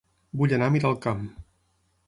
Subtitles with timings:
[0.39, 1.23] Vull anar a Miralcamp